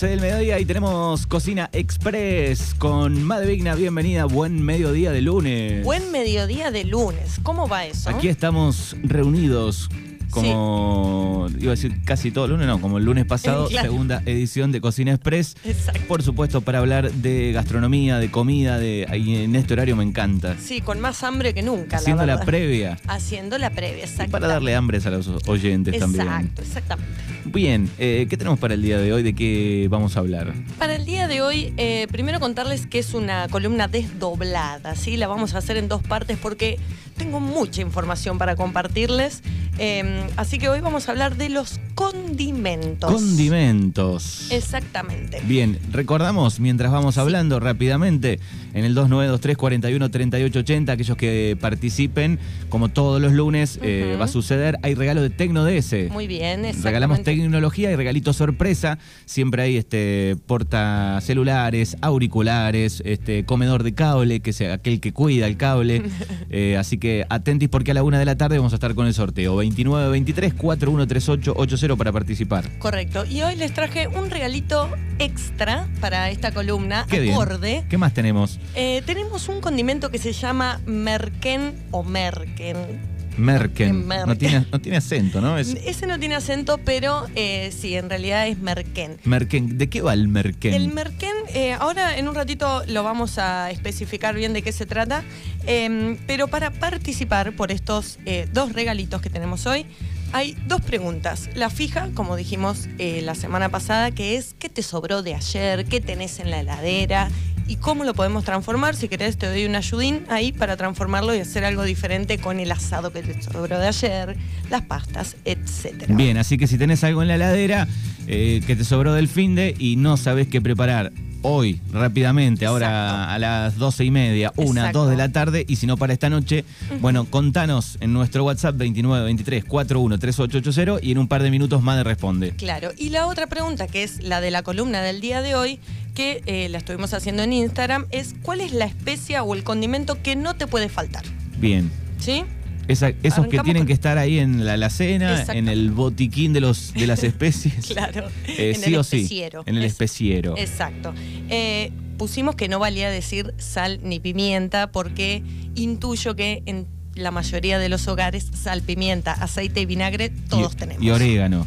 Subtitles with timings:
[0.00, 3.74] 12 del mediodía y tenemos Cocina Express con Madre Vigna.
[3.74, 5.84] Bienvenida, buen mediodía de lunes.
[5.84, 7.38] Buen mediodía de lunes.
[7.42, 8.08] ¿Cómo va eso?
[8.08, 9.90] Aquí estamos reunidos
[10.30, 14.72] como iba a decir casi todo el lunes, no, como el lunes pasado, segunda edición
[14.72, 15.56] de Cocina Express.
[15.64, 16.00] Exacto.
[16.08, 20.56] Por supuesto, para hablar de gastronomía, de comida, de en este horario me encanta.
[20.58, 21.98] Sí, con más hambre que nunca.
[21.98, 22.98] Haciendo la, previa.
[23.06, 24.32] Haciendo la previa, exacto.
[24.32, 26.26] para darle hambre a los oyentes también.
[26.26, 27.12] Exacto, exactamente.
[27.44, 29.22] Bien, eh, ¿qué tenemos para el día de hoy?
[29.22, 30.52] ¿De qué vamos a hablar?
[30.78, 35.16] Para el día de hoy, eh, primero contarles que es una columna desdoblada, ¿sí?
[35.16, 36.78] La vamos a hacer en dos partes porque
[37.20, 39.42] tengo mucha información para compartirles.
[39.76, 43.12] Em, así que hoy vamos a hablar de los condimentos.
[43.12, 44.50] Condimentos.
[44.50, 45.42] Exactamente.
[45.44, 48.40] Bien, recordamos mientras vamos hablando rápidamente
[48.74, 52.38] en el 2923 41 3880 aquellos que participen,
[52.68, 56.10] como todos los lunes eh, va a suceder, hay regalo de Tecno DS.
[56.10, 58.98] Muy bien, Regalamos tecnología y regalito sorpresa.
[59.24, 65.46] Siempre hay este porta celulares, auriculares, este comedor de cable, que sea aquel que cuida
[65.46, 66.02] el cable.
[66.52, 69.06] Eh, así que atentis porque a la una de la tarde vamos a estar con
[69.06, 69.52] el sorteo.
[69.52, 72.68] 2923 413880 para participar.
[72.78, 73.24] Correcto.
[73.24, 77.84] Y hoy les traje un regalito extra para esta columna, Qué acorde.
[77.88, 78.59] ¿Qué más tenemos?
[78.74, 83.00] Eh, tenemos un condimento que se llama merken o merken
[83.40, 84.06] Merken.
[84.06, 85.58] No, tiene, no tiene acento, ¿no?
[85.58, 89.18] Ese no tiene acento, pero eh, sí, en realidad es Merken.
[89.24, 89.78] Merken.
[89.78, 90.74] ¿De qué va el Merken?
[90.74, 94.86] El Merken, eh, ahora en un ratito lo vamos a especificar bien de qué se
[94.86, 95.24] trata,
[95.66, 99.86] em, pero para participar por estos eh, dos regalitos que tenemos hoy,
[100.32, 101.50] hay dos preguntas.
[101.54, 105.84] La fija, como dijimos la semana pasada, que es ¿qué te sobró de ayer?
[105.86, 107.30] ¿Qué tenés en la heladera?
[107.70, 108.96] Y cómo lo podemos transformar.
[108.96, 112.72] Si querés, te doy un ayudín ahí para transformarlo y hacer algo diferente con el
[112.72, 114.36] asado que te sobró de ayer,
[114.70, 116.06] las pastas, etc.
[116.08, 117.86] Bien, así que si tenés algo en la heladera
[118.26, 121.12] eh, que te sobró del fin de y no sabes qué preparar,
[121.42, 125.86] hoy, rápidamente, ahora a las doce y media, una, dos de la tarde, y si
[125.86, 126.64] no para esta noche,
[127.00, 132.04] bueno, contanos en nuestro WhatsApp 2923 413880 y en un par de minutos más de
[132.04, 132.50] responde.
[132.52, 135.80] Claro, y la otra pregunta, que es la de la columna del día de hoy,
[136.20, 140.22] que eh, la estuvimos haciendo en Instagram, es ¿cuál es la especia o el condimento
[140.22, 141.24] que no te puede faltar?
[141.56, 141.90] Bien.
[142.18, 142.44] ¿Sí?
[142.88, 147.06] esos que tienen que estar ahí en la alacena, en el botiquín de los de
[147.06, 147.86] las especies.
[147.86, 148.28] claro.
[148.48, 149.44] Eh, sí o sí.
[149.64, 150.58] En el especiero.
[150.58, 151.14] Exacto.
[151.48, 155.42] Eh, pusimos que no valía decir sal ni pimienta porque
[155.74, 161.02] intuyo que en la mayoría de los hogares sal, pimienta, aceite y vinagre todos tenemos.
[161.02, 161.66] Y orégano.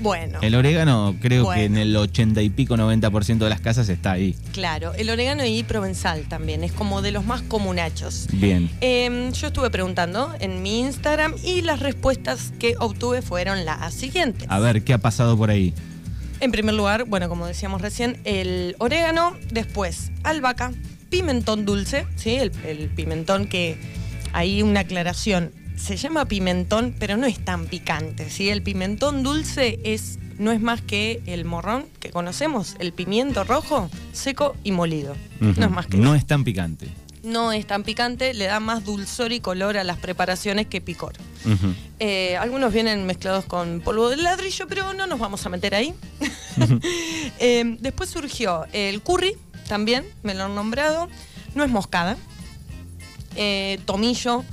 [0.00, 0.38] Bueno.
[0.42, 4.36] El orégano creo que en el 80 y pico, 90% de las casas está ahí.
[4.52, 8.26] Claro, el orégano y provenzal también, es como de los más comunachos.
[8.32, 8.70] Bien.
[8.80, 14.46] Em, yo estuve preguntando en mi Instagram y las respuestas que obtuve fueron las siguientes.
[14.50, 15.74] A ver, ¿qué ha pasado por ahí?
[16.40, 20.72] En primer lugar, bueno, como decíamos recién, el orégano, después albahaca,
[21.08, 22.34] pimentón dulce, ¿sí?
[22.34, 23.78] El, el pimentón que,
[24.34, 28.30] hay una aclaración, se llama pimentón, pero no es tan picante.
[28.30, 28.48] ¿sí?
[28.48, 33.90] El pimentón dulce es, no es más que el morrón que conocemos, el pimiento rojo,
[34.12, 35.16] seco y molido.
[35.40, 36.88] No es más que No es tan picante.
[37.22, 41.14] No es tan picante, le da más dulzor y color a las preparaciones que picor.
[41.98, 45.94] Eh, algunos vienen mezclados con polvo de ladrillo, pero no nos vamos a meter ahí.
[47.40, 49.36] Eh, después surgió el curry,
[49.66, 51.08] también, me lo han nombrado.
[51.54, 52.16] No es moscada.
[53.36, 54.44] Eh, tomillo,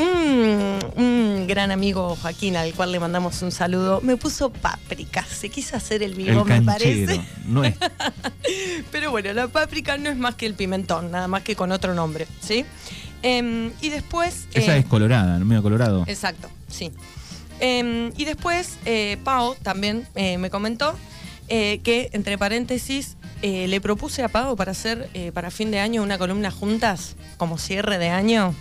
[0.00, 5.24] un gran amigo Joaquín, al cual le mandamos un saludo, me puso páprica.
[5.24, 7.20] Se quiso hacer el vivo, me parece.
[7.46, 7.74] No es.
[8.92, 11.94] Pero bueno, la páprica no es más que el pimentón, nada más que con otro
[11.94, 12.64] nombre, ¿sí?
[13.22, 14.46] Em, y después.
[14.54, 15.44] Esa eh, es colorada, ¿no?
[15.44, 16.04] Medio colorado.
[16.06, 16.92] Exacto, sí.
[17.58, 20.96] Em, y después, eh, Pau también eh, me comentó
[21.48, 26.52] que, entre paréntesis, le propuse a Pau para hacer para fin de año una columna
[26.52, 28.54] juntas, como cierre de año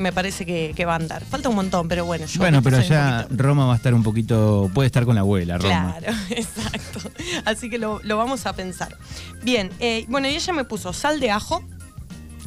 [0.00, 1.24] me parece que, va a andar.
[1.24, 2.26] Falta un montón, pero bueno.
[2.26, 5.58] Yo bueno, pero ya Roma va a estar un poquito, puede estar con la abuela,
[5.58, 5.96] Roma.
[5.98, 7.00] Claro, exacto.
[7.44, 8.96] Así que lo, vamos a pensar.
[9.42, 11.62] Bien, eh, bueno, y ella me puso sal de ajo.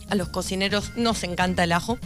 [0.10, 1.98] A los cocineros nos encanta el ajo.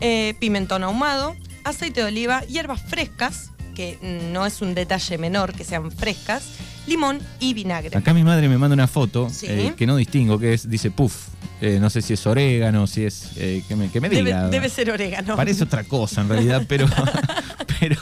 [0.00, 3.98] Eh, pimentón ahumado, aceite de oliva, hierbas frescas, que
[4.32, 6.44] no es un detalle menor que sean frescas,
[6.86, 7.96] limón y vinagre.
[7.96, 11.28] Acá mi madre me manda una foto eh, que no distingo, que es, dice puff.
[11.64, 13.30] Eh, no sé si es orégano, si es.
[13.36, 14.48] Eh, que, me, que me diga.
[14.48, 15.36] Debe, ser orégano.
[15.36, 16.88] Parece otra cosa en realidad, pero.
[17.80, 17.96] pero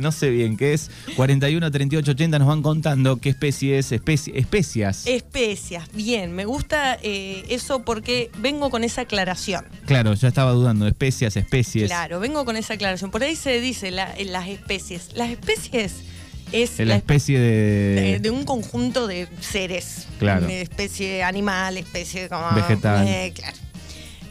[0.00, 0.90] no sé bien qué es.
[1.14, 3.92] 41 38 80 nos van contando qué especie es.
[3.92, 5.06] especias.
[5.06, 6.32] Especias, bien.
[6.32, 9.66] Me gusta eso porque vengo con esa aclaración.
[9.84, 10.88] Claro, ya estaba dudando.
[10.88, 11.88] Especias, especies.
[11.88, 13.10] Claro, vengo con esa aclaración.
[13.10, 15.10] Por ahí se dice las especies.
[15.14, 15.96] Las especies
[16.62, 18.00] es la especie de...
[18.00, 20.06] de, de un conjunto de seres.
[20.18, 20.46] Claro.
[20.48, 22.50] Especie animal, especie como.
[22.54, 23.06] Vegetal.
[23.08, 23.56] eh, claro.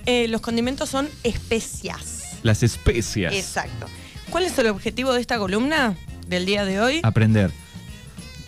[0.06, 2.38] Eh, los condimentos son especias.
[2.44, 3.34] Las especias.
[3.34, 3.88] Exacto.
[4.30, 5.96] ¿Cuál es el objetivo de esta columna
[6.28, 7.00] del día de hoy?
[7.04, 7.52] Aprender.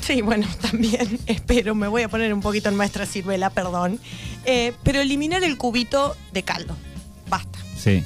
[0.01, 3.99] Sí, bueno, también espero, me voy a poner un poquito en maestra ciruela, perdón.
[4.45, 6.75] Eh, pero eliminar el cubito de caldo.
[7.27, 7.57] Basta.
[7.77, 8.03] Sí.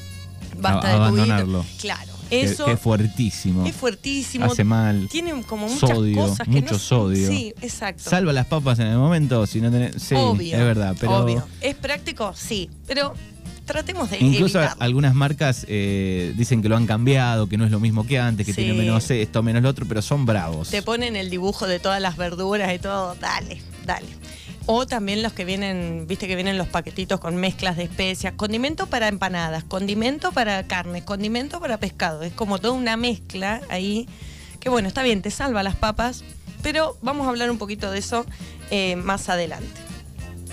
[0.57, 1.59] Basta A- de abandonarlo.
[1.63, 1.81] cubito.
[1.81, 2.13] Claro.
[2.29, 3.65] Que- Eso que es fuertísimo.
[3.65, 4.45] es fuertísimo.
[4.45, 5.07] Hace mal.
[5.11, 7.27] Tiene como muchas Sodio, cosas que mucho no sodio.
[7.27, 8.09] Sí, exacto.
[8.09, 9.95] Salva las papas en el momento, si no tenés...
[10.01, 10.55] Sí, obvio.
[10.57, 11.17] es verdad, pero...
[11.23, 11.43] Obvio.
[11.61, 12.33] ¿Es práctico?
[12.35, 12.69] Sí.
[12.87, 13.13] Pero
[13.65, 14.83] tratemos de Incluso evitarlo.
[14.83, 18.45] algunas marcas eh, dicen que lo han cambiado, que no es lo mismo que antes,
[18.45, 18.61] que Sí.
[18.63, 20.69] tiene menos esto, menos lo otro, pero son bravos.
[20.69, 23.15] Te ponen el dibujo de todas las verduras y todo.
[23.21, 24.07] Dale, dale.
[24.71, 28.85] O también los que vienen, viste que vienen los paquetitos con mezclas de especias, condimento
[28.85, 32.21] para empanadas, condimento para carne, condimento para pescado.
[32.21, 34.07] Es como toda una mezcla ahí.
[34.59, 36.23] Que bueno, está bien, te salva las papas,
[36.61, 38.27] pero vamos a hablar un poquito de eso
[38.69, 39.88] eh, más adelante.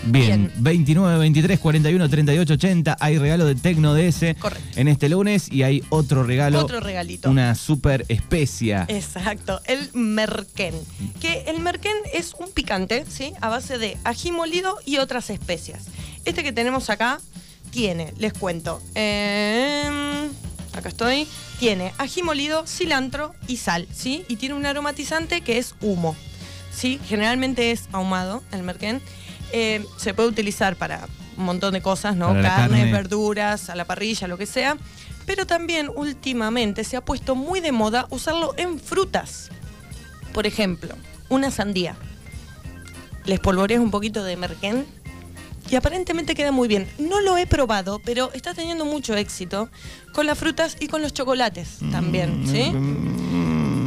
[0.05, 0.53] Bien, Bien.
[0.57, 2.97] 29, 23, 41, 38, 80.
[3.01, 4.81] Hay regalo de Tecno DS Correcto.
[4.81, 6.61] en este lunes y hay otro regalo.
[6.61, 7.31] Otro regalito.
[7.31, 8.85] Una super especia.
[8.89, 10.75] Exacto, el merquén.
[11.21, 13.33] Que el merquén es un picante, ¿sí?
[13.41, 15.87] A base de ají molido y otras especias.
[16.25, 17.19] Este que tenemos acá
[17.71, 20.29] tiene, les cuento, em,
[20.73, 21.27] acá estoy,
[21.59, 24.25] tiene ají molido, cilantro y sal, ¿sí?
[24.29, 26.17] Y tiene un aromatizante que es humo,
[26.73, 27.01] ¿sí?
[27.09, 29.01] Generalmente es ahumado el merquén.
[29.53, 32.29] Eh, se puede utilizar para un montón de cosas, ¿no?
[32.29, 32.93] Carnes, carne.
[32.93, 34.77] verduras, a la parrilla, lo que sea.
[35.27, 39.51] Pero también últimamente se ha puesto muy de moda usarlo en frutas.
[40.33, 40.95] Por ejemplo,
[41.29, 41.97] una sandía.
[43.25, 44.87] Les polvoreas un poquito de merquén
[45.69, 46.87] y aparentemente queda muy bien.
[46.99, 49.69] No lo he probado, pero está teniendo mucho éxito
[50.13, 52.73] con las frutas y con los chocolates también, ¿sí?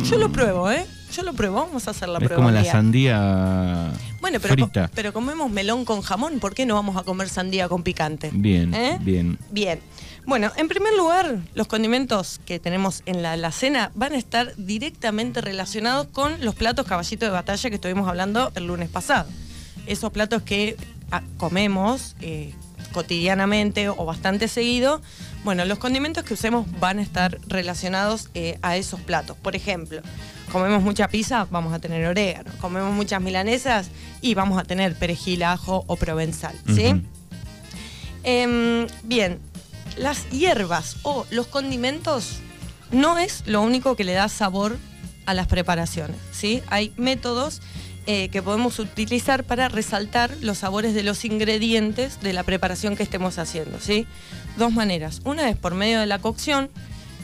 [0.09, 0.85] Yo lo pruebo, ¿eh?
[1.11, 2.23] Yo lo pruebo, vamos a hacer la Mm.
[2.23, 2.43] es prueba.
[2.43, 2.71] como la día.
[2.71, 3.91] sandía
[4.21, 4.89] Bueno, pero, co- frita.
[4.93, 8.29] pero comemos melón con jamón, ¿por qué no vamos a comer sandía con picante?
[8.33, 8.97] Bien, ¿Eh?
[9.01, 9.37] bien.
[9.51, 9.79] Bien.
[10.25, 15.41] Bueno, en primer lugar, los condimentos que tenemos en la alacena van a estar directamente
[15.41, 19.27] relacionados con los platos caballito de batalla que estuvimos hablando el lunes pasado.
[19.87, 20.75] Esos platos que
[21.11, 22.53] ah, comemos eh,
[22.91, 25.01] cotidianamente o bastante seguido,
[25.43, 29.37] bueno, los condimentos que usemos van a estar relacionados eh, a esos platos.
[29.37, 30.01] Por ejemplo,
[30.51, 32.51] comemos mucha pizza, vamos a tener orégano.
[32.59, 33.89] Comemos muchas milanesas
[34.21, 37.03] y vamos a tener perejil, ajo o provenzal, ¿sí?
[38.23, 39.39] Em, bien,
[39.97, 42.39] las hierbas o los condimentos
[42.91, 44.77] no es lo único que le da sabor
[45.25, 46.61] a las preparaciones, ¿sí?
[46.67, 47.61] Hay métodos
[48.07, 53.03] eh, que podemos utilizar para resaltar los sabores de los ingredientes de la preparación que
[53.03, 54.07] estemos haciendo, ¿sí?
[54.57, 55.21] Dos maneras.
[55.25, 56.69] Una es por medio de la cocción,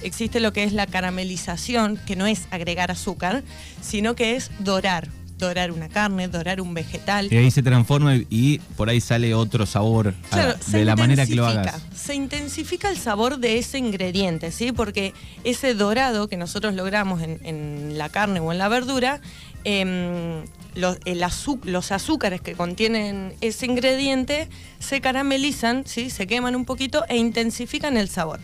[0.04, 3.44] existe lo que es la caramelización, que no es agregar azúcar,
[3.82, 5.10] sino que es dorar.
[5.38, 7.28] Dorar una carne, dorar un vegetal.
[7.30, 10.96] Y ahí se transforma y- por ahí sale otro sabor a- Claro, se de la
[10.96, 12.00] manera que lo intensifica, hagas.
[12.00, 14.72] Se intensifica el sabor de ese ingrediente, ¿sí?
[14.72, 15.14] Porque
[15.44, 19.20] ese dorado que nosotros logramos en, en la carne o en la verdura,
[19.66, 20.46] em,
[20.76, 20.98] los,
[21.64, 24.48] los azúcares que contienen ese ingrediente
[24.80, 26.10] se caramelizan, ¿sí?
[26.10, 28.40] Se queman un poquito e intensifican el sabor.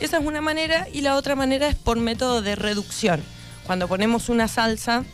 [0.00, 3.22] Esa es una manera y la otra manera es por método de reducción.
[3.66, 5.04] Cuando ponemos una salsa,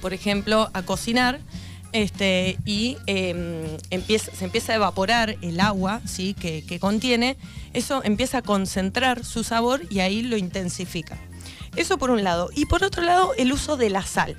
[0.00, 1.40] por ejemplo, a cocinar
[1.92, 6.34] este, y eh, empieza, se empieza a evaporar el agua ¿sí?
[6.34, 7.36] que contiene,
[7.74, 11.18] eso empieza a concentrar su sabor y ahí lo intensifica.
[11.76, 12.50] Eso por un lado.
[12.54, 14.36] Y por otro lado, el uso de la sal.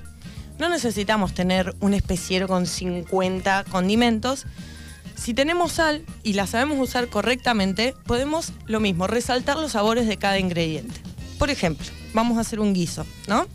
[0.58, 4.46] No necesitamos tener un especiero con 50 condimentos.
[5.14, 10.16] Si tenemos sal y la sabemos usar correctamente, podemos lo mismo, resaltar los sabores de
[10.16, 11.00] cada ingrediente.
[11.38, 13.46] Por ejemplo, vamos a hacer un guiso, ¿no?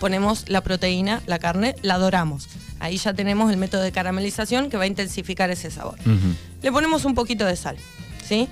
[0.00, 2.48] ponemos la proteína, la carne, la doramos.
[2.80, 5.98] Ahí ya tenemos el método de caramelización que va a intensificar ese sabor.
[6.62, 7.76] Le ponemos un poquito de sal,
[8.26, 8.48] ¿sí?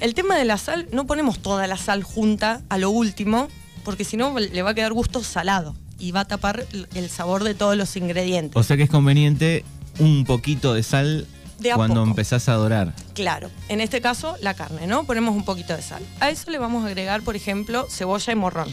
[0.00, 3.48] El tema de la sal, no ponemos toda la sal junta a lo último,
[3.84, 7.44] porque si no le va a quedar gusto salado y va a tapar el- sabor
[7.44, 8.56] de todos los ingredientes.
[8.56, 9.64] O sea que es conveniente
[9.98, 11.26] un poquito de sal
[11.58, 12.08] De cuando poco.
[12.10, 12.92] empezás a dorar.
[13.14, 15.04] Claro, en este caso la carne, ¿no?
[15.04, 16.02] Ponemos un poquito de sal.
[16.20, 18.68] A eso le vamos a agregar, por ejemplo, cebolla y morrón.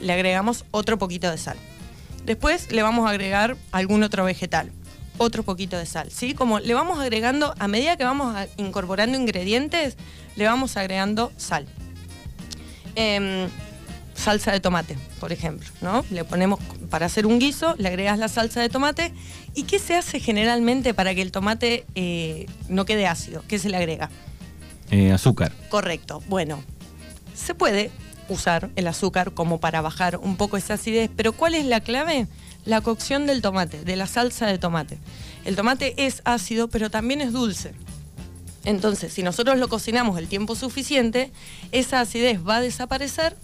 [0.00, 1.56] Le agregamos otro poquito de sal.
[2.26, 4.70] Después le vamos a agregar algún otro vegetal,
[5.16, 6.34] otro poquito de sal, ¿sí?
[6.34, 9.96] Como le vamos agregando, a medida que vamos incorporando ingredientes,
[10.36, 11.66] le vamos agregando sal.
[12.94, 13.48] Em,
[14.20, 16.04] salsa de tomate, por ejemplo, ¿no?
[16.10, 16.60] Le ponemos,
[16.90, 19.12] para hacer un guiso, le agregas la salsa de tomate.
[19.54, 23.42] ¿Y qué se hace generalmente para que el tomate eh, no quede ácido?
[23.48, 24.10] ¿Qué se le agrega?
[24.90, 25.52] Eh, azúcar.
[25.68, 26.22] Correcto.
[26.28, 26.62] Bueno,
[27.34, 27.90] se puede,
[28.30, 31.10] usar el azúcar como para bajar un poco esa acidez.
[31.14, 32.26] Pero ¿cuál es la clave?
[32.64, 34.98] La cocción del tomate, de la salsa de tomate.
[35.44, 37.72] El tomate es ácido, pero también es dulce.
[38.64, 41.32] Entonces, si nosotros lo cocinamos el tiempo suficiente,
[41.72, 43.36] esa acidez va a desaparecer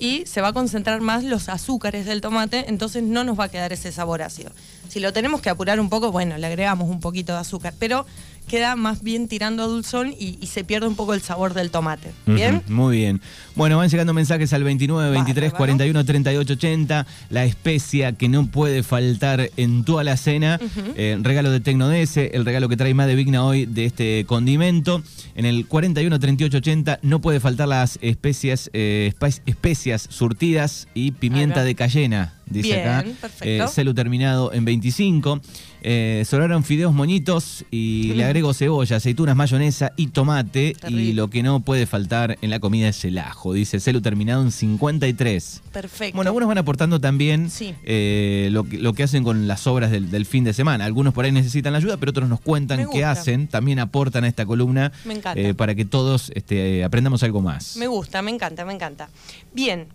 [0.00, 3.48] y se va a concentrar más los azúcares del tomate, entonces no nos va a
[3.48, 4.50] quedar ese sabor ácido.
[4.90, 8.06] Si lo tenemos que apurar un poco, bueno, le agregamos un poquito de azúcar, pero
[8.48, 12.10] queda más bien tirando a dulzón y, se pierde un poco el sabor del tomate.
[12.26, 12.62] ¿Bien?
[12.66, 13.20] muy bien.
[13.54, 17.06] Bueno, van llegando mensajes al 29, 23, 41, 38, 80.
[17.28, 20.58] La especia que no puede faltar en tu alacena.
[20.96, 25.04] Eh, regalo de Tecnodese, el regalo que trae más de Vigna hoy de este condimento.
[25.36, 29.12] En el 41, 38, 80 no puede faltar las especias, eh,
[29.46, 33.08] especias surtidas y pimienta de cayena dice Bien, acá.
[33.20, 33.64] Perfecto.
[33.64, 35.40] Eh, celu terminado en 25.
[35.82, 40.74] Eh, sobraron fideos moñitos y le agrego cebolla, aceitunas, mayonesa y tomate.
[40.88, 44.42] Y lo que no puede faltar en la comida es el ajo, dice celu terminado
[44.42, 45.62] en 53.
[45.72, 46.16] Perfecto.
[46.16, 47.50] Bueno, algunos van aportando también
[47.84, 50.84] eh, lo, que hacen con las obras del, fin de semana.
[50.84, 53.48] Algunos por ahí necesitan la ayuda, pero otros nos cuentan qué hacen.
[53.48, 54.92] También aportan a esta columna
[55.34, 57.76] eh, para que todos este, aprendamos algo más.
[57.76, 59.08] Me gusta, me encanta, me encanta.
[59.54, 59.86] Bien,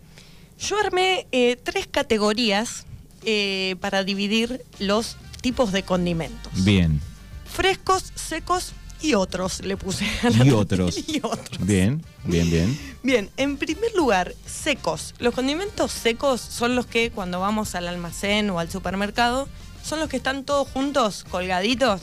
[0.59, 2.85] yo armé eh, tres categorías
[3.23, 6.51] eh, para dividir los tipos de condimentos.
[6.63, 7.01] Bien.
[7.45, 10.05] Frescos, secos y otros le puse.
[10.23, 10.97] A la y otros.
[11.07, 11.65] y otros.
[11.65, 12.79] Bien, bien, bien.
[13.03, 15.13] Bien, en primer lugar, secos.
[15.19, 19.47] Los condimentos secos son los que cuando vamos al almacén o al supermercado,
[19.83, 22.01] son los que están todos juntos, colgaditos.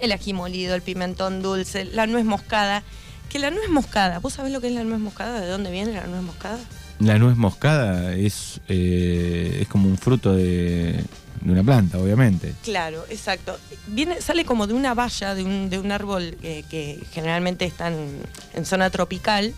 [0.00, 2.82] El ají molido, el pimentón dulce, la nuez moscada.
[3.28, 5.40] Que la nuez moscada, ¿vos sabés lo que es la nuez moscada?
[5.40, 6.58] ¿De dónde viene la nuez moscada?
[6.98, 11.04] La nuez moscada es, eh, es como un fruto de,
[11.50, 12.54] una planta, obviamente.
[12.62, 13.58] Claro, exacto.
[13.88, 17.88] Viene, sale como de una valla, de un, de un árbol eh, que generalmente está
[17.88, 19.54] en, zona tropical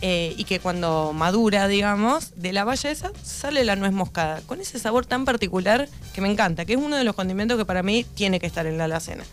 [0.00, 4.60] eh, y que cuando madura, digamos, de la valla esa sale la nuez moscada, con
[4.60, 7.82] ese sabor tan particular que me encanta, que es uno de los condimentos que para
[7.82, 9.24] mí tiene que estar en la alacena.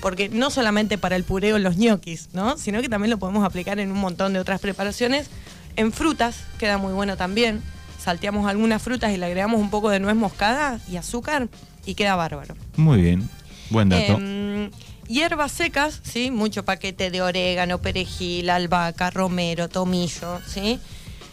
[0.00, 2.58] Porque no solamente para el pureo los ñoquis, ¿no?
[2.58, 5.30] Sino que también lo podemos aplicar en un montón de otras preparaciones
[5.76, 7.62] en frutas queda muy bueno también.
[7.98, 11.48] Salteamos algunas frutas y le agregamos un poco de nuez moscada y azúcar
[11.86, 12.54] y queda bárbaro.
[12.76, 13.28] Muy bien,
[13.70, 14.14] buen dato.
[14.14, 14.70] Em,
[15.08, 16.30] hierbas secas, ¿sí?
[16.30, 20.78] Mucho paquete de orégano, perejil, albahaca, romero, tomillo, ¿sí?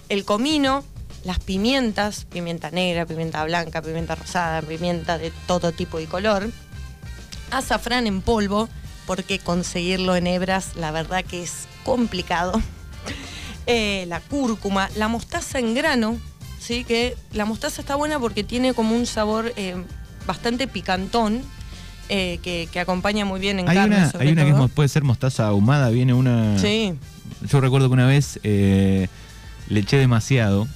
[0.10, 0.83] El comino,
[1.24, 6.50] las pimientas, pimienta negra, pimienta blanca, pimienta rosada, pimienta de todo tipo y color.
[7.51, 8.69] Azafrán en polvo,
[9.05, 12.62] porque conseguirlo en hebras la verdad que es complicado.
[13.68, 16.18] Eh, la cúrcuma, la mostaza en grano,
[16.60, 16.84] ¿sí?
[16.84, 19.75] que la mostaza está buena porque tiene como un sabor eh,
[20.25, 21.41] bastante picantón.
[22.13, 23.96] Eh, que, acompaña muy bien en hay carne.
[23.96, 26.60] Una, hay una que puede ser mostaza ahumada, viene una.
[26.60, 26.94] Sí.
[27.48, 29.08] Yo recuerdo que una vez le
[29.70, 30.68] eché demasiado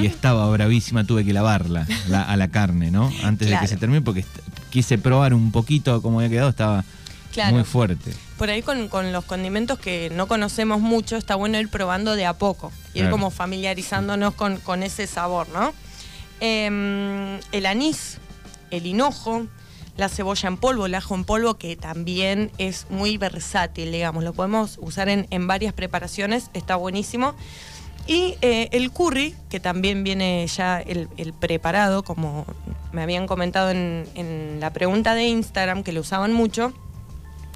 [0.00, 3.12] y estaba bravísima, tuve que lavarla a la carne, ¿no?
[3.22, 4.24] Antes de que se termine, porque
[4.70, 6.84] quise probar un poquito cómo había quedado, estaba
[7.50, 8.12] muy fuerte.
[8.38, 12.34] Por ahí con, los condimentos que no conocemos mucho, está bueno ir probando de a
[12.34, 15.72] poco, ir como familiarizándonos con, ese sabor, ¿no?
[16.40, 18.18] Em, el anís,
[18.70, 19.46] el hinojo,
[19.96, 24.32] la cebolla en polvo, el ajo en polvo, que también es muy versátil, digamos, lo
[24.32, 27.34] podemos usar en, varias preparaciones, está buenísimo.
[28.06, 31.08] Y eh, el curry, que también viene ya el,
[31.38, 32.46] preparado, como
[32.90, 36.72] me habían comentado en, en, la pregunta de Instagram, que lo usaban mucho,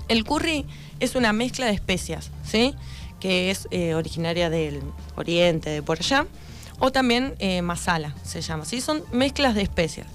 [0.09, 0.67] el curry
[1.01, 2.75] es una mezcla de especias, ¿sí?
[3.21, 4.83] Que es eh, originaria del
[5.17, 6.27] oriente, de por allá.
[6.79, 8.65] O también eh, masala, se llama.
[8.65, 8.81] ¿sí?
[8.81, 10.07] Son mezclas de especias.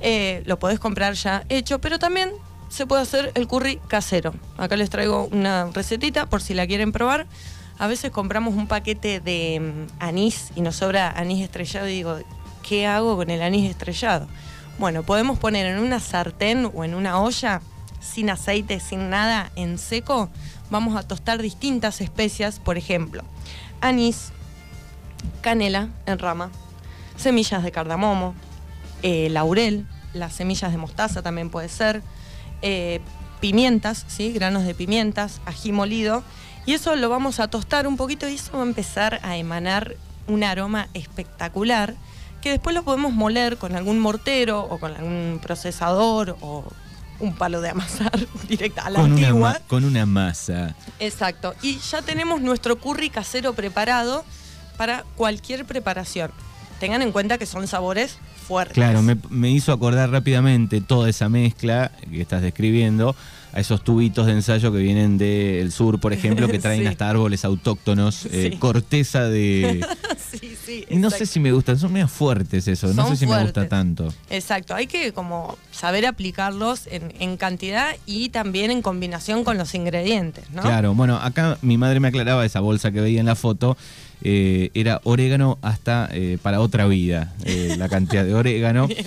[0.00, 2.30] Eh, lo podés comprar ya hecho, pero también
[2.68, 4.34] se puede hacer el curry casero.
[4.56, 7.26] Acá les traigo una recetita por si la quieren probar.
[7.78, 12.18] A veces compramos un paquete de mm, anís y nos sobra anís estrellado y digo,
[12.66, 14.28] ¿qué hago con el anís estrellado?
[14.78, 17.62] Bueno, podemos poner en una sartén o en una olla
[18.00, 20.28] sin aceite, sin nada, en seco,
[20.70, 23.22] vamos a tostar distintas especias, por ejemplo,
[23.80, 24.32] anís,
[25.40, 26.50] canela en rama,
[27.16, 28.34] semillas de cardamomo,
[29.02, 32.02] eh, laurel, las semillas de mostaza también puede ser,
[32.62, 33.00] eh,
[33.40, 34.32] pimientas, ¿sí?
[34.32, 36.22] granos de pimientas, ají molido,
[36.64, 39.96] y eso lo vamos a tostar un poquito y eso va a empezar a emanar
[40.26, 41.94] un aroma espectacular
[42.40, 46.64] que después lo podemos moler con algún mortero o con algún procesador o
[47.20, 48.12] un palo de amasar
[48.48, 49.50] directa a la con antigua.
[49.50, 50.74] Una, con una masa.
[50.98, 51.54] Exacto.
[51.62, 54.24] Y ya tenemos nuestro curry casero preparado
[54.76, 56.30] para cualquier preparación.
[56.80, 58.74] Tengan en cuenta que son sabores fuertes.
[58.74, 63.16] Claro, me, hizo acordar rápidamente toda esa mezcla que estás describiendo
[63.56, 67.42] a esos tubitos de ensayo que vienen del sur, por ejemplo, que traen hasta árboles
[67.42, 69.82] autóctonos, eh, corteza de,
[70.66, 73.66] Sí, no sé si me gustan, son medio fuertes eso, no sé si me gusta
[73.66, 74.12] tanto.
[74.28, 79.74] Exacto, hay que como saber aplicarlos en, en cantidad y también en combinación con los
[79.74, 80.60] ingredientes, ¿no?
[80.62, 83.78] Claro, bueno, acá mi madre me aclaraba esa bolsa que veía en la foto.
[84.22, 88.88] Eh, era orégano hasta eh, para otra vida, eh, la cantidad de orégano.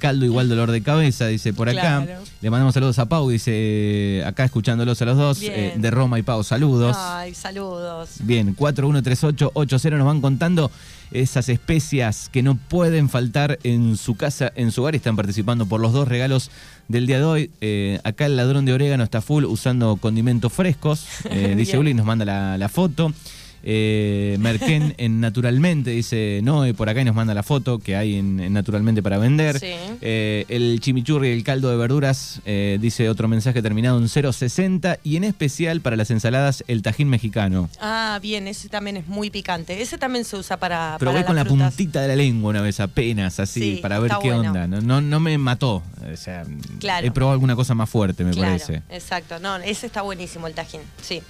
[0.00, 2.02] Caldo igual dolor de cabeza, dice por acá.
[2.04, 2.22] Claro.
[2.40, 6.42] Le mandamos saludos a Pau, dice acá escuchándolos a los dos, de Roma y Pau,
[6.42, 6.96] saludos.
[6.98, 8.16] Ay, saludos.
[8.20, 10.72] Bien, 413880 nos van contando
[11.12, 14.94] esas especias que no pueden faltar en su casa, en su hogar.
[14.94, 16.50] Están participando por los dos regalos
[16.88, 17.50] del día de hoy.
[17.60, 21.06] Eh, acá el ladrón de orégano está full usando condimentos frescos.
[21.30, 21.78] Eh, dice.
[21.78, 23.12] Uli, nos manda la, la foto.
[23.62, 28.16] Eh, Merquén en Naturalmente, dice Noé por acá y nos manda la foto que hay
[28.16, 29.58] en, en Naturalmente para vender.
[29.58, 29.66] Sí.
[30.00, 34.98] Eh, el chimichurri y el caldo de verduras, eh, dice otro mensaje terminado en 060
[35.04, 37.68] y en especial para las ensaladas el tajín mexicano.
[37.80, 39.80] Ah, bien, ese también es muy picante.
[39.82, 40.96] Ese también se usa para.
[40.98, 41.74] Probé para con la frutas.
[41.74, 44.48] puntita de la lengua una vez apenas, así, Sí, para ver qué bueno.
[44.50, 44.66] onda.
[44.66, 45.82] No, no, no me mató.
[46.12, 46.44] O sea,
[46.78, 47.06] Claro.
[47.06, 48.82] he probado alguna cosa más fuerte, me Claro, parece.
[48.90, 49.38] exacto.
[49.38, 50.80] No, ese está buenísimo, el tajín.
[51.02, 51.20] Sí.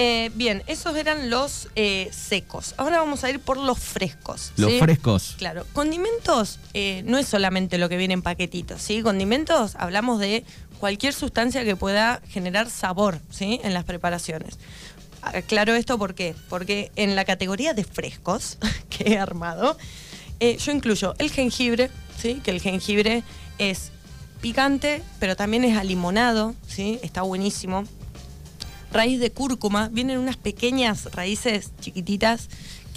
[0.00, 2.72] Eh, bien, esos eran los eh, secos.
[2.76, 4.52] Ahora vamos a ir por los frescos.
[4.56, 5.34] Los frescos.
[5.38, 9.02] Claro, condimentos eh, no es solamente lo que viene en paquetitos, ¿sí?
[9.02, 10.44] Condimentos hablamos de
[10.78, 13.60] cualquier sustancia que pueda generar sabor, ¿sí?
[13.64, 14.60] En las preparaciones.
[15.48, 16.36] Claro esto ¿por qué?
[16.48, 18.56] porque en la categoría de frescos
[18.88, 19.76] que he armado,
[20.40, 22.40] yo incluyo el jengibre, ¿sí?
[22.44, 23.24] Que el jengibre
[23.58, 23.90] es
[24.40, 27.00] picante, pero también es alimonado, ¿sí?
[27.02, 27.84] Está buenísimo
[28.92, 29.88] raíz de cúrcuma.
[29.88, 32.48] Vienen unas pequeñas raíces chiquititas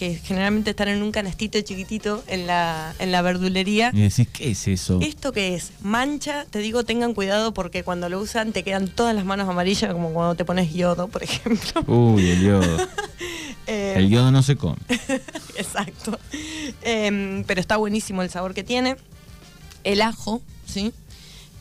[0.02, 3.92] que generalmente están en un canastito chiquitito en la, en la verdulería.
[3.94, 5.00] Y decís, ¿qué es eso?
[5.00, 5.74] ¿Esto qué es?
[5.82, 9.94] Mancha, te digo, tengan cuidado porque cuando lo usan te quedan todas las manos amarillas,
[9.94, 11.84] como cuando te pones yodo, por ejemplo.
[11.88, 12.78] Uy, el yodo.
[13.68, 14.78] Eh, El yodo no se come.
[15.56, 16.20] Exacto.
[16.82, 18.98] Em, pero está buenísimo el sabor que tiene.
[19.84, 20.92] El ajo, ¿sí?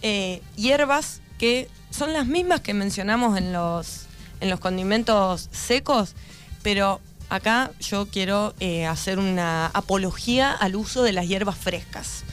[0.01, 4.07] Eh, hierbas que son las mismas que mencionamos en los,
[4.41, 6.15] en los condimentos secos,
[6.63, 12.25] pero acá yo quiero eh, hacer una apología al uso de las hierbas frescas.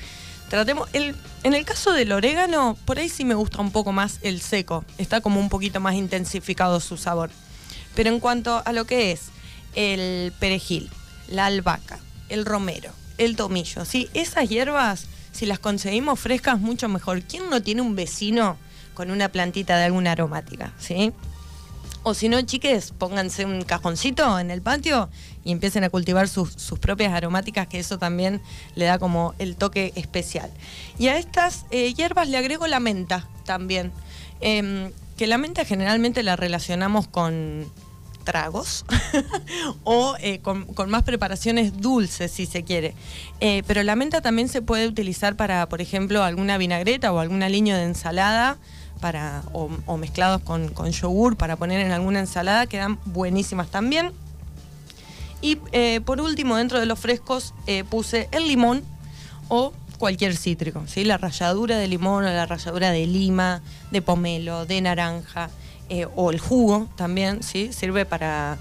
[0.50, 4.20] Tratemos, el, en el caso del orégano, por ahí sí me gusta un poco más
[4.22, 7.30] el seco, está como un poquito más intensificado su sabor.
[7.96, 9.24] Pero en cuanto a lo que es
[9.76, 10.90] el perejil,
[11.28, 14.10] la albahaca, el romero, el tomillo, ¿sí?
[14.14, 17.22] esas hierbas, si las conseguimos frescas, mucho mejor.
[17.24, 18.58] ¿Quién no tiene un vecino
[18.94, 20.74] con una plantita de alguna aromática?
[20.80, 21.12] ¿sí?
[22.04, 25.10] O si no, chiques, pónganse un cajoncito en el patio
[25.44, 28.42] y empiecen a cultivar sus, sus propias aromáticas, que eso también
[28.76, 30.50] le da como el toque especial.
[30.98, 33.92] Y a estas eh, hierbas le agrego la menta también,
[34.40, 37.66] Em, que la menta generalmente la relacionamos con
[38.24, 38.86] tragos
[39.84, 42.94] o eh, con, con más preparaciones dulces, si se quiere.
[43.40, 47.42] Eh, pero la menta también se puede utilizar para, por ejemplo, alguna vinagreta o algún
[47.42, 48.58] aliño de ensalada.
[49.00, 54.12] Para, o, o mezclados con, con yogur para poner en alguna ensalada, quedan buenísimas también.
[55.42, 58.82] Y eh, por último, dentro de los frescos, eh, puse el limón
[59.50, 61.04] o cualquier cítrico, ¿sí?
[61.06, 65.50] La ralladura de limón o la ralladura de lima, de pomelo, de naranja,
[65.90, 67.72] eh, o el jugo también, ¿sí?
[67.72, 68.58] Sirve para,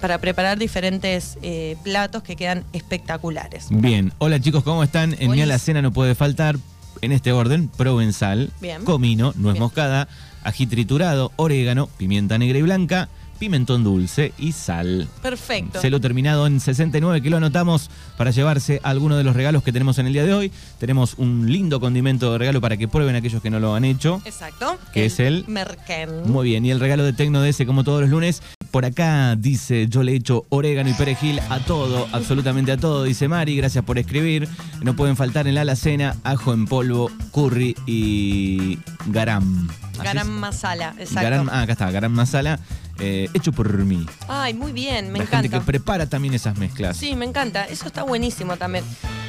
[0.00, 3.66] para preparar diferentes eh, platos que quedan espectaculares.
[3.70, 5.12] Bien, hola chicos, ¿cómo están?
[5.14, 5.44] En mi Buenísimo.
[5.44, 6.56] alacena no puede faltar,
[7.02, 8.84] en este orden, provenzal, Bien.
[8.84, 9.62] comino, nuez Bien.
[9.62, 10.08] moscada,
[10.44, 13.08] ají triturado, orégano, pimienta negra y blanca,
[13.38, 15.06] pimentón dulce y sal.
[15.22, 15.80] Perfecto.
[15.80, 19.98] Celo terminado en 69 que lo anotamos para llevarse alguno de los regalos que tenemos
[19.98, 20.52] en el día de hoy.
[20.80, 24.20] Tenemos un lindo condimento de regalo para que prueben aquellos que no lo han hecho.
[24.24, 24.76] Exacto.
[24.92, 26.10] Que es el- Merquén.
[26.26, 28.42] Muy bien, y el regalo de Tecno DS como todos los lunes.
[28.70, 33.26] Por acá dice, yo le echo orégano y perejil a todo, absolutamente a todo, dice
[33.26, 34.46] Mari, gracias por escribir.
[34.82, 39.68] No pueden faltar en la alacena ajo en polvo, curry y garam.
[39.94, 41.22] ¿Así Garam masala, exacto.
[41.22, 42.60] Garam, ah, acá está, garam masala,
[42.98, 44.04] eh, hecho por mí.
[44.28, 45.42] Ay, muy bien, me la encanta.
[45.48, 46.96] gente que prepara también esas mezclas.
[46.96, 47.64] Sí, me encanta.
[47.64, 48.84] Eso está buenísimo también.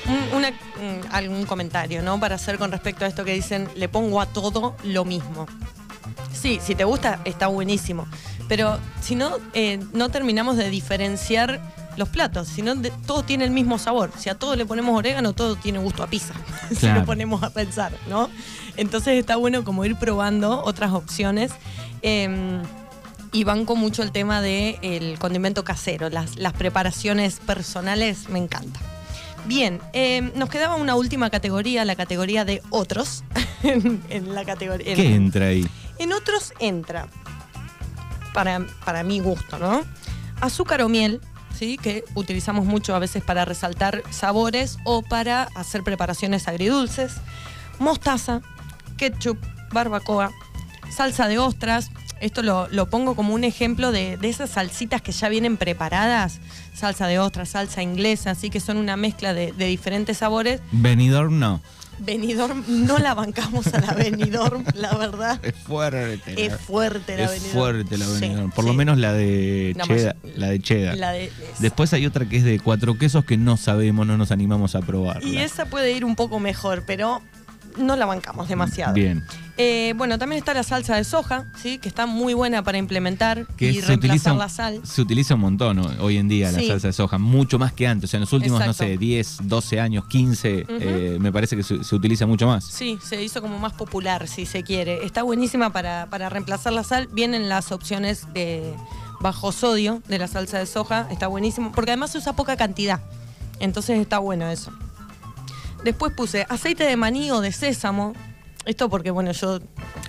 [0.05, 2.19] Un- una- un- algún comentario, ¿no?
[2.19, 5.47] Para hacer con respecto a esto que dicen, le pongo a todo lo mismo.
[6.33, 8.05] Sí, si te gusta, está buenísimo.
[8.49, 11.61] Pero si no, eh, no terminamos de diferenciar
[11.95, 14.11] los platos, sino de- todo tiene el mismo sabor.
[14.17, 16.33] Si a todo le ponemos orégano, todo tiene gusto a pizza.
[16.69, 16.99] si Claro.
[17.01, 18.29] lo ponemos a pensar, ¿no?
[18.75, 21.51] Entonces está bueno como ir probando otras opciones.
[22.01, 22.59] Eh,
[23.31, 28.79] y banco mucho el tema del condimento casero, las, las preparaciones personales, me encanta.
[29.45, 33.23] Bien, eh, nos quedaba una última categoría, la categoría de otros.
[33.63, 34.95] en, en la categoría.
[34.95, 35.67] ¿Qué entra ahí?
[35.99, 37.07] En otros entra,
[38.33, 39.83] para, para mi gusto, ¿no?
[40.41, 41.21] Azúcar o miel,
[41.57, 41.77] ¿sí?
[41.77, 47.15] que utilizamos mucho a veces para resaltar sabores o para hacer preparaciones agridulces.
[47.79, 48.41] Mostaza,
[48.97, 49.37] ketchup,
[49.71, 50.31] barbacoa,
[50.89, 51.91] salsa de ostras.
[52.21, 56.39] Esto lo, lo pongo como un ejemplo de, de esas salsitas que ya vienen preparadas.
[56.73, 60.61] Salsa de ostras, salsa inglesa, así que son una mezcla de, de diferentes sabores.
[60.71, 61.61] Benidorm no.
[61.99, 65.39] Benidorm, no la bancamos a la Benidorm, la verdad.
[65.43, 66.45] Es fuerte.
[66.45, 67.53] Es fuerte la es Benidorm.
[67.53, 68.51] fuerte la Sí, Benidorm.
[68.51, 70.15] Por lo menos la de cheddar.
[70.23, 70.97] más- La de cheddar.
[70.97, 74.31] La de- Después hay otra que es de cuatro quesos que no sabemos, no nos
[74.31, 75.27] animamos a probarla.
[75.27, 77.21] Y esa puede ir un poco mejor, pero
[77.79, 78.93] no la bancamos demasiado.
[78.93, 79.23] Bien.
[79.57, 81.79] Eh, bueno, también está la salsa de soja, ¿sí?
[81.79, 84.79] que está muy buena para implementar Que y reemplazar utiliza, la sal.
[84.83, 85.89] se utiliza un montón ¿no?
[85.99, 88.09] hoy en día la salsa de soja, mucho más que antes.
[88.09, 88.83] O sea, en los últimos, Exacto.
[88.83, 92.63] no sé, 10, 12 años, 15, eh, me parece que se, se utiliza mucho más.
[92.65, 95.05] Sí, se hizo como más popular, si se quiere.
[95.05, 97.09] Está buenísima para, para reemplazar la sal.
[97.11, 98.73] Vienen las opciones de
[99.19, 101.07] bajo sodio de la salsa de soja.
[101.11, 103.01] Está buenísimo, porque además se usa poca cantidad.
[103.59, 104.71] Entonces está bueno eso.
[105.83, 108.13] Después puse aceite de maní o de sésamo.
[108.65, 109.59] Esto porque, bueno, yo,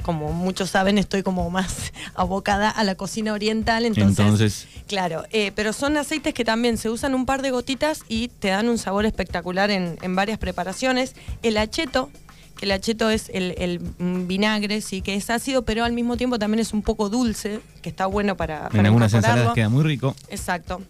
[0.02, 3.84] como muchos saben, estoy como más abocada a la cocina oriental.
[3.84, 8.00] Entonces, Entonces, Claro, eh, pero son aceites que también se usan un par de gotitas
[8.08, 11.14] y te dan un sabor espectacular en, en varias preparaciones.
[11.44, 12.10] El acheto,
[12.56, 13.78] que el acheto es el, el,
[14.26, 17.88] vinagre, sí, que es ácido, pero al mismo tiempo también es un poco dulce, que
[17.88, 20.16] está bueno para, para en algunas ensaladas queda muy rico.
[20.28, 20.82] Exacto.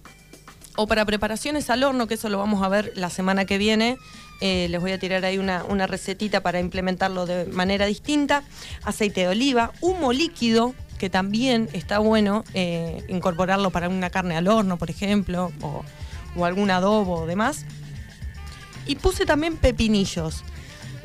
[0.76, 3.98] O para preparaciones al horno, que eso lo vamos a ver la semana que viene.
[4.40, 8.42] Eh, les voy a tirar ahí una, una recetita para implementarlo de manera distinta.
[8.84, 14.48] Aceite de oliva, humo líquido, que también está bueno eh, incorporarlo para una carne al
[14.48, 15.84] horno, por ejemplo, o,
[16.44, 17.64] algún adobo o demás.
[18.86, 20.44] Y puse también pepinillos.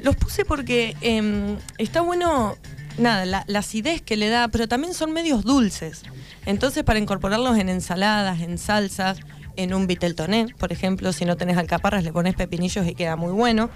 [0.01, 2.57] Los puse porque em, está bueno,
[2.97, 6.03] nada, la acidez que le da, pero también son medios dulces.
[6.45, 9.19] Entonces, para incorporarlos en ensaladas, en salsas,
[9.57, 13.31] en un viteltoné, por ejemplo, si no tenés alcaparras, le pones pepinillos y queda muy
[13.31, 13.69] bueno.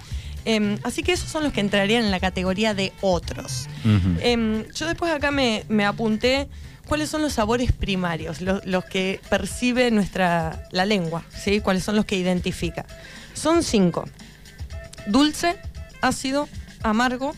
[0.44, 3.66] Em, así que esos son los que entrarían en la categoría de otros.
[4.20, 6.48] Em, yo después acá me, me apunté
[6.88, 11.60] cuáles son los sabores primarios, lo- los, que percibe nuestra la lengua, ¿sí?
[11.60, 12.86] cuáles son los que identifica.
[13.34, 14.08] Son cinco.
[15.06, 15.56] Dulce,
[16.00, 16.48] ácido,
[16.82, 17.34] amargo,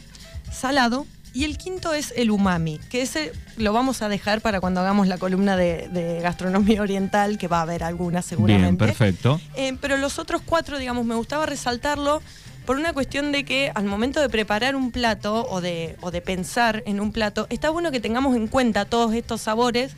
[0.52, 4.80] salado y el quinto es el umami, que ese lo vamos a dejar para cuando
[4.80, 8.84] hagamos la columna de, de gastronomía oriental, que va a haber alguna Bien, seguramente.
[8.84, 9.40] perfecto.
[9.56, 12.22] Eh, pero los otros cuatro, digamos, me gustaba resaltarlo
[12.66, 16.20] por una cuestión de que al momento de preparar un plato o de, o de
[16.20, 19.92] pensar en un plato, está bueno que tengamos en cuenta todos estos sabores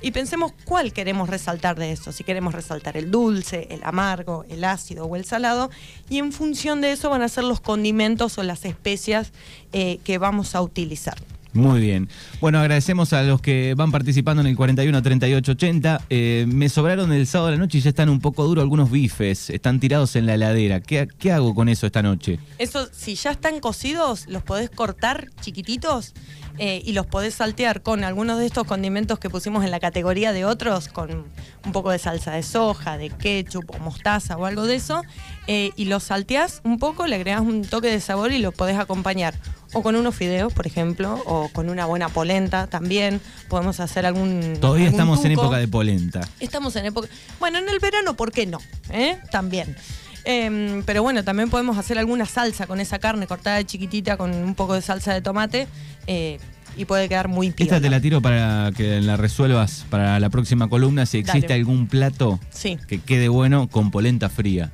[0.00, 2.12] y pensemos cuál queremos resaltar de eso.
[2.12, 5.70] Si queremos resaltar el dulce, el amargo, el ácido o el salado.
[6.10, 9.32] Y en función de eso van a ser los condimentos o las especias
[9.72, 11.16] eh, que vamos a utilizar.
[11.54, 12.08] Muy bien.
[12.40, 16.02] Bueno, agradecemos a los que van participando en el 41 38 80.
[16.10, 18.90] Eh, me sobraron el sábado de la noche y ya están un poco duros algunos
[18.90, 19.50] bifes.
[19.50, 20.80] Están tirados en la heladera.
[20.80, 22.40] ¿Qué, hago con eso esta noche?
[22.58, 26.12] Eso, si ya están cocidos, los podés cortar chiquititos
[26.58, 30.32] eh, y los podés saltear con algunos de estos condimentos que pusimos en la categoría
[30.32, 31.24] de otros, con
[31.64, 35.02] un poco de salsa de soja, de ketchup o mostaza o algo de eso,
[35.46, 38.76] eh, y los salteás un poco, le agregás un toque de sabor y los podés
[38.76, 39.34] acompañar.
[39.74, 43.20] O con unos fideos, por ejemplo, o con una buena polenta también.
[43.48, 44.56] Podemos hacer algún.
[44.60, 46.20] Todavía algún estamos en época de polenta.
[46.40, 47.08] Estamos en época.
[47.40, 48.58] Bueno, en el verano, ¿por qué no?
[48.90, 49.18] ¿Eh?
[49.30, 49.76] También.
[50.24, 54.32] Em, pero bueno, también podemos hacer alguna salsa con esa carne cortada de chiquitita con
[54.34, 55.66] un poco de salsa de tomate
[56.06, 56.38] eh,
[56.78, 57.80] y puede quedar muy Esta piola.
[57.82, 61.60] te la tiro para que la resuelvas para la próxima columna si existe Dale.
[61.60, 64.72] algún plato Sí, que quede bueno con polenta fría.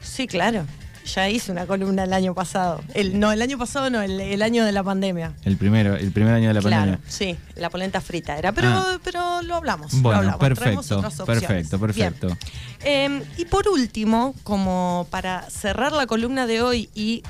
[0.00, 0.64] sí, claro.
[1.04, 2.80] Ya hice una columna el año pasado.
[2.94, 5.32] El, no, el año pasado no, el, el año de la pandemia.
[5.44, 7.00] El primero, el primer año de la claro, pandemia.
[7.10, 8.52] sí, la polenta frita era.
[8.52, 8.98] Pero, Ah.
[9.02, 9.92] pero lo hablamos.
[9.92, 12.36] lo Bueno, hablamos, traemos perfecto, otras perfecto, perfecto.
[12.84, 17.22] Eh, y por último, como para cerrar la columna de hoy y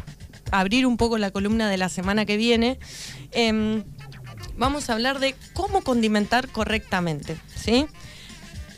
[0.51, 2.79] abrir un poco la columna de la semana que viene,
[3.33, 3.83] eh,
[4.59, 7.87] vamos a hablar de cómo condimentar correctamente, ¿sí?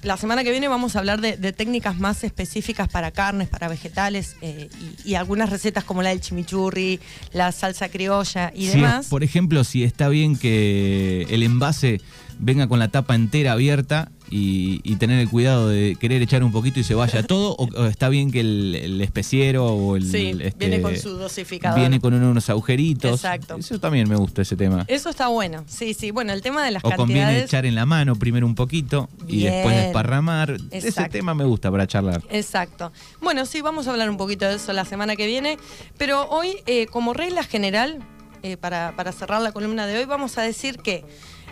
[0.05, 3.69] La semana que viene vamos a hablar de, de técnicas más específicas para carnes, para
[3.69, 4.69] vegetales eh,
[5.05, 7.01] y, y algunas recetas como la del chimichurri,
[7.33, 9.07] la salsa criolla y es- demás.
[9.07, 12.03] por ejemplo, si está bien que el envase
[12.39, 16.53] venga con la tapa entera abierta y, y tener el cuidado de querer echar un
[16.53, 20.11] poquito y se vaya todo, o, o está bien que el, el especiero o el...
[20.11, 21.79] Sí, este, viene con su dosificador.
[21.79, 23.13] Viene con unos agujeritos.
[23.13, 23.57] Exacto.
[23.57, 24.85] Eso también me gusta ese tema.
[24.89, 26.11] Eso está bueno, sí, sí.
[26.11, 27.45] Bueno, el tema de las O conviene cantidades...
[27.45, 30.57] echar en la mano primero un poquito y después desparramar.
[30.71, 32.23] Ese tema me gusta para charlar.
[32.31, 32.93] Exacto.
[33.21, 35.59] Bueno, sí, vamos a hablar un poquito de eso la semana que viene,
[35.99, 37.99] pero hoy, eh, como regla general,
[38.43, 41.05] eh, para, para cerrar la columna de hoy, vamos a decir que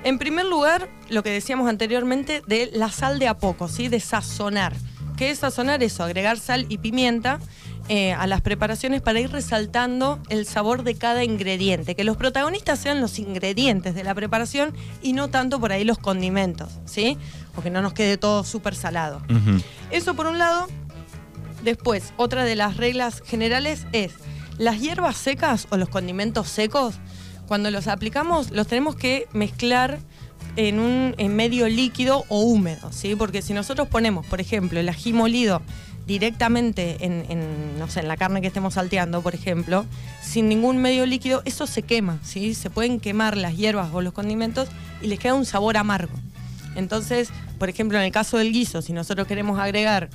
[0.05, 3.88] En primer lugar, lo que decíamos anteriormente de la sal de a poco, ¿sí?
[3.88, 4.75] De sazonar.
[5.17, 5.83] ¿Qué es sazonar?
[5.83, 7.38] Eso, agregar sal y pimienta
[7.88, 11.95] eh, a las preparaciones para ir resaltando el sabor de cada ingrediente.
[11.95, 15.99] Que los protagonistas sean los ingredientes de la preparación y no tanto por ahí los
[15.99, 17.17] condimentos, ¿sí?
[17.55, 19.23] O que no nos quede todo súper salado.
[19.91, 20.67] Eso por un lado.
[21.62, 24.15] Después, otra de las reglas generales es
[24.59, 26.97] las hierbas secas o los condimentos secos
[27.53, 29.99] cuando los aplicamos los tenemos que mezclar
[30.57, 33.15] en un medio líquido o húmedo, ¿sí?
[33.15, 35.61] Porque si nosotros ponemos, por ejemplo, el ají molido
[36.07, 39.85] directamente en, no sé, en la carne que estemos salteando, por ejemplo,
[40.23, 42.55] sin ningún medio líquido, eso se quema, ¿sí?
[42.55, 44.71] Se pueden quemar las hierbas o los condimentos
[45.03, 46.15] y les queda un sabor amargo.
[46.75, 50.09] Entonces, por ejemplo, en el caso del guiso, si nosotros queremos agregar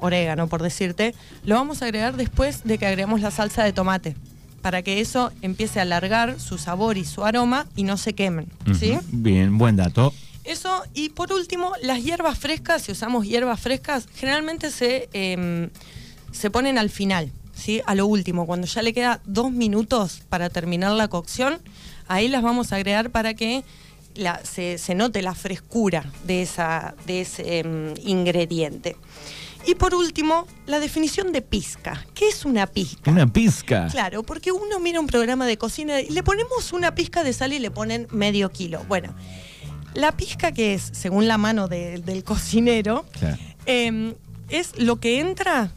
[0.00, 4.14] orégano, por decirte, lo vamos a agregar después de que agregamos la salsa de tomate
[4.66, 8.48] para que eso empiece a alargar su sabor y su aroma y no se quemen.
[8.76, 8.98] ¿sí?
[9.12, 10.12] Bien, buen dato.
[10.42, 15.70] Eso, y por último, las hierbas frescas, si usamos hierbas frescas, generalmente se, em,
[16.32, 17.80] se ponen al final, ¿sí?
[17.86, 21.60] a lo último, cuando ya le queda dos minutos para terminar la cocción,
[22.08, 23.62] ahí las vamos a agregar para que
[24.42, 28.96] se, note la frescura de, esa, de ese em, ingrediente.
[29.66, 32.06] Y por último, la definición de pizca.
[32.14, 33.10] ¿Qué es una pizca?
[33.10, 33.88] Una pizca.
[33.88, 37.52] Claro, porque uno mira un programa de cocina y le ponemos una pizca de sal
[37.52, 38.84] y le ponen medio kilo.
[38.86, 39.12] Bueno,
[39.94, 43.04] la pizca que es, según la mano del cocinero,
[43.66, 44.14] em,
[44.48, 45.72] es lo que entra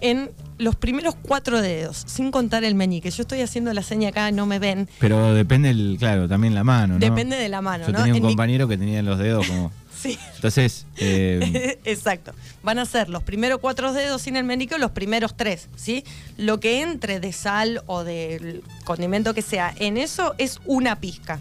[0.00, 3.10] en los primeros cuatro dedos, sin contar el meñique.
[3.10, 4.88] Yo estoy haciendo la seña acá, no me ven.
[4.98, 7.00] Pero depende, el, claro, también la mano, ¿no?
[7.00, 9.70] Depende de la mano, Yo tenía un compañero que tenía los dedos como...
[9.96, 10.18] sí.
[10.36, 10.86] Entonces...
[10.96, 12.32] Eh, Exacto.
[12.62, 16.04] Van a ser los primeros cuatro dedos sin el meñique los primeros tres, ¿sí?
[16.36, 21.40] Lo que entre de sal o del condimento que sea en eso es una pizca.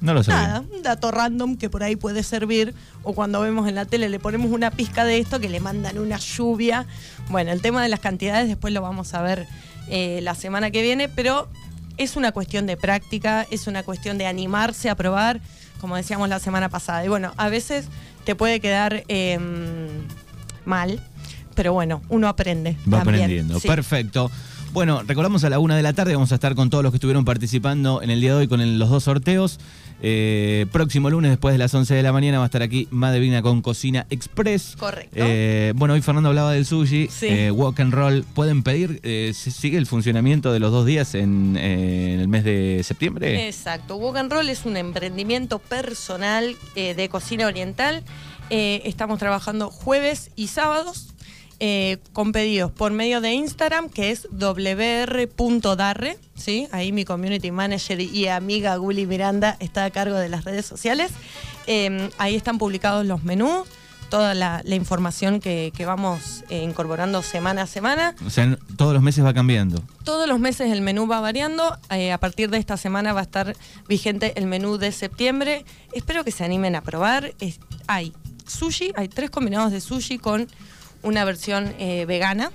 [0.00, 0.30] No lo sé.
[0.30, 2.74] Nada, un dato random que por ahí puede servir.
[3.02, 5.98] O cuando vemos en la tele le ponemos una pizca de esto que le mandan
[5.98, 6.86] una lluvia.
[7.28, 9.46] Bueno, el tema de las cantidades después lo vamos a ver
[9.88, 11.48] eh, la semana que viene, pero
[11.96, 15.40] es una cuestión de práctica, es una cuestión de animarse a probar,
[15.80, 17.04] como decíamos la semana pasada.
[17.04, 17.86] Y bueno, a veces
[18.24, 19.88] te puede quedar em,
[20.64, 21.00] mal,
[21.54, 22.76] pero bueno, uno aprende.
[22.92, 23.60] Va aprendiendo.
[23.60, 24.30] Perfecto.
[24.72, 26.96] Bueno, recordamos a la una de la tarde, vamos a estar con todos los que
[26.96, 29.58] estuvieron participando en el día de hoy con los dos sorteos.
[30.02, 33.42] Eh, próximo lunes, después de las 11 de la mañana, va a estar aquí Madevina
[33.42, 34.76] con Cocina Express.
[34.78, 35.16] Correcto.
[35.16, 37.08] Eh, bueno, hoy Fernando hablaba del sushi.
[37.22, 38.24] Eh, walk and roll.
[38.34, 39.00] ¿Pueden pedir?
[39.34, 43.46] ¿Sigue el funcionamiento de los dos días en, el mes de septiembre?
[43.46, 43.96] Exacto.
[43.96, 48.02] Walk and roll es un emprendimiento personal de cocina oriental.
[48.50, 51.15] estamos trabajando jueves y sábados
[51.58, 56.68] eh, con pedidos por medio de Instagram, que es wr.darre, ¿sí?
[56.70, 61.12] Ahí mi community manager y amiga Guli Miranda está a cargo de las redes sociales.
[61.66, 63.66] Em, ahí están publicados los menús,
[64.10, 68.14] toda la, información que, vamos eh, incorporando semana a semana.
[68.26, 69.82] O sea, todos los meses va cambiando.
[70.04, 71.78] Todos los meses el menú va variando.
[71.90, 73.56] Eh, a partir de esta semana va a estar
[73.88, 75.64] vigente el menú de septiembre.
[75.92, 77.34] Espero que se animen a probar.
[77.86, 78.12] hay
[78.46, 80.46] sushi, hay tres combinados de sushi con
[81.06, 82.50] una versión eh, vegana.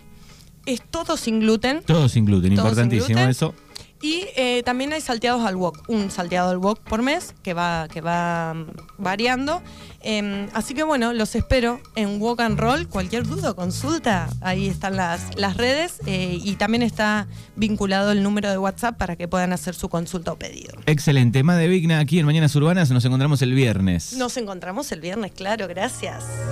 [0.66, 1.82] Es todo sin gluten.
[1.84, 3.56] Todo sin gluten, importantísimo eso.
[4.02, 7.88] Y eh, también hay salteados al wok, un salteado al wok por mes que va,
[7.88, 8.66] que va mm,
[8.98, 9.62] variando.
[10.02, 12.88] Em, así que bueno, los espero en Wok and Roll.
[12.88, 18.50] Cualquier duda, consulta, ahí están las, las redes eh, y también está vinculado el número
[18.50, 20.74] de WhatsApp para que puedan hacer su consulta o pedido.
[20.88, 21.44] Excelente.
[21.44, 22.90] Más de Vigna aquí en Mañanas Urbanas.
[22.90, 24.14] Nos encontramos el viernes.
[24.14, 26.24] Nos encontramos el viernes, claro, gracias.